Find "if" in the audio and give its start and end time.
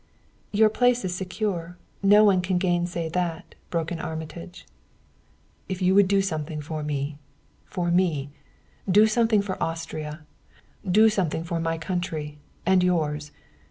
5.69-5.79